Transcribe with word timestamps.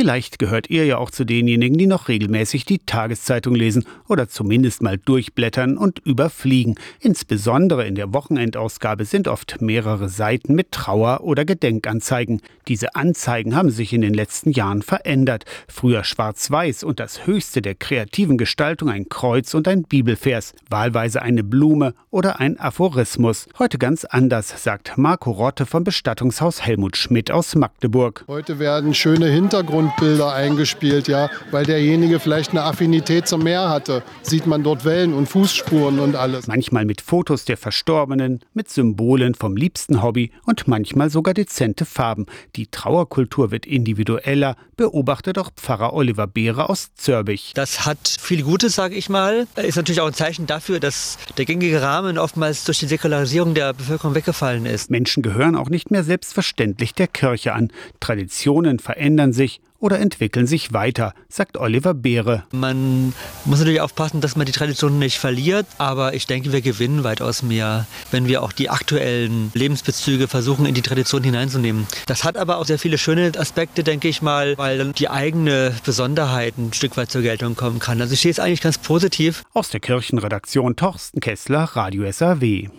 Vielleicht 0.00 0.38
gehört 0.38 0.70
ihr 0.70 0.86
ja 0.86 0.96
auch 0.96 1.10
zu 1.10 1.26
denjenigen, 1.26 1.76
die 1.76 1.86
noch 1.86 2.08
regelmäßig 2.08 2.64
die 2.64 2.78
Tageszeitung 2.78 3.54
lesen 3.54 3.84
oder 4.08 4.30
zumindest 4.30 4.80
mal 4.80 4.96
durchblättern 4.96 5.76
und 5.76 5.98
überfliegen. 5.98 6.76
Insbesondere 7.00 7.86
in 7.86 7.96
der 7.96 8.14
Wochenendausgabe 8.14 9.04
sind 9.04 9.28
oft 9.28 9.60
mehrere 9.60 10.08
Seiten 10.08 10.54
mit 10.54 10.72
Trauer- 10.72 11.22
oder 11.22 11.44
Gedenkanzeigen. 11.44 12.40
Diese 12.66 12.94
Anzeigen 12.94 13.54
haben 13.54 13.68
sich 13.68 13.92
in 13.92 14.00
den 14.00 14.14
letzten 14.14 14.52
Jahren 14.52 14.80
verändert. 14.80 15.44
Früher 15.68 16.02
schwarz-weiß 16.02 16.82
und 16.82 16.98
das 16.98 17.26
höchste 17.26 17.60
der 17.60 17.74
kreativen 17.74 18.38
Gestaltung 18.38 18.88
ein 18.88 19.10
Kreuz 19.10 19.52
und 19.52 19.68
ein 19.68 19.82
Bibelvers, 19.82 20.54
wahlweise 20.70 21.20
eine 21.20 21.44
Blume 21.44 21.92
oder 22.08 22.40
ein 22.40 22.58
Aphorismus. 22.58 23.48
Heute 23.58 23.76
ganz 23.76 24.06
anders, 24.06 24.62
sagt 24.62 24.96
Marco 24.96 25.30
Rotte 25.30 25.66
vom 25.66 25.84
Bestattungshaus 25.84 26.62
Helmut 26.62 26.96
Schmidt 26.96 27.30
aus 27.30 27.54
Magdeburg. 27.54 28.24
Heute 28.28 28.58
werden 28.58 28.94
schöne 28.94 29.26
Hintergrundbilder 29.90 30.32
eingespielt, 30.32 31.08
ja, 31.08 31.30
weil 31.50 31.64
derjenige 31.64 32.20
vielleicht 32.20 32.50
eine 32.50 32.62
Affinität 32.62 33.26
zum 33.26 33.42
Meer 33.42 33.68
hatte. 33.68 34.02
Sieht 34.22 34.46
man 34.46 34.62
dort 34.62 34.84
Wellen 34.84 35.12
und 35.14 35.26
Fußspuren 35.26 35.98
und 35.98 36.16
alles. 36.16 36.46
Manchmal 36.46 36.84
mit 36.84 37.00
Fotos 37.00 37.44
der 37.44 37.56
Verstorbenen, 37.56 38.40
mit 38.54 38.68
Symbolen 38.68 39.34
vom 39.34 39.56
liebsten 39.56 40.02
Hobby 40.02 40.32
und 40.46 40.68
manchmal 40.68 41.10
sogar 41.10 41.34
dezente 41.34 41.84
Farben. 41.84 42.26
Die 42.56 42.66
Trauerkultur 42.66 43.50
wird 43.50 43.66
individueller, 43.66 44.56
beobachtet 44.76 45.38
auch 45.38 45.50
Pfarrer 45.54 45.92
Oliver 45.92 46.26
Beere 46.26 46.68
aus 46.68 46.94
Zörbich. 46.94 47.52
Das 47.54 47.86
hat 47.86 48.16
viel 48.20 48.42
Gutes, 48.42 48.74
sage 48.74 48.94
ich 48.94 49.08
mal. 49.08 49.46
Ist 49.56 49.76
natürlich 49.76 50.00
auch 50.00 50.06
ein 50.06 50.14
Zeichen 50.14 50.46
dafür, 50.46 50.80
dass 50.80 51.18
der 51.36 51.44
gängige 51.44 51.82
Rahmen 51.82 52.18
oftmals 52.18 52.64
durch 52.64 52.78
die 52.78 52.86
Säkularisierung 52.86 53.54
der 53.54 53.72
Bevölkerung 53.72 54.14
weggefallen 54.14 54.66
ist. 54.66 54.90
Menschen 54.90 55.22
gehören 55.22 55.56
auch 55.56 55.68
nicht 55.68 55.90
mehr 55.90 56.04
selbstverständlich 56.04 56.94
der 56.94 57.08
Kirche 57.08 57.54
an. 57.54 57.72
Traditionen 58.00 58.78
verändern 58.78 59.32
sich 59.32 59.60
oder 59.80 59.98
entwickeln 59.98 60.46
sich 60.46 60.72
weiter, 60.72 61.14
sagt 61.28 61.56
Oliver 61.56 61.94
Beere. 61.94 62.44
Man 62.52 63.12
muss 63.44 63.58
natürlich 63.58 63.80
aufpassen, 63.80 64.20
dass 64.20 64.36
man 64.36 64.46
die 64.46 64.52
Tradition 64.52 64.98
nicht 64.98 65.18
verliert, 65.18 65.66
aber 65.78 66.14
ich 66.14 66.26
denke, 66.26 66.52
wir 66.52 66.60
gewinnen 66.60 67.02
weitaus 67.02 67.42
mehr, 67.42 67.86
wenn 68.10 68.28
wir 68.28 68.42
auch 68.42 68.52
die 68.52 68.70
aktuellen 68.70 69.50
Lebensbezüge 69.54 70.28
versuchen, 70.28 70.66
in 70.66 70.74
die 70.74 70.82
Tradition 70.82 71.22
hineinzunehmen. 71.22 71.86
Das 72.06 72.24
hat 72.24 72.36
aber 72.36 72.58
auch 72.58 72.66
sehr 72.66 72.78
viele 72.78 72.98
schöne 72.98 73.32
Aspekte, 73.36 73.82
denke 73.82 74.08
ich 74.08 74.22
mal, 74.22 74.56
weil 74.58 74.78
dann 74.78 74.92
die 74.92 75.08
eigene 75.08 75.74
Besonderheit 75.84 76.58
ein 76.58 76.72
Stück 76.72 76.96
weit 76.96 77.10
zur 77.10 77.22
Geltung 77.22 77.56
kommen 77.56 77.78
kann. 77.78 78.00
Also 78.00 78.14
ich 78.14 78.20
sehe 78.20 78.30
es 78.30 78.38
eigentlich 78.38 78.60
ganz 78.60 78.78
positiv. 78.78 79.42
Aus 79.54 79.70
der 79.70 79.80
Kirchenredaktion 79.80 80.76
Torsten 80.76 81.20
Kessler, 81.20 81.64
Radio 81.74 82.10
SAW. 82.10 82.68